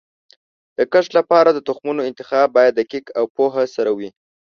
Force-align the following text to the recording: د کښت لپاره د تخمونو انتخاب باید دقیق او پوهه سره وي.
د 0.77 0.79
کښت 0.93 1.11
لپاره 1.19 1.49
د 1.53 1.59
تخمونو 1.67 2.01
انتخاب 2.09 2.47
باید 2.57 2.77
دقیق 2.79 3.05
او 3.19 3.25
پوهه 3.35 3.63
سره 3.75 3.91
وي. 3.97 4.09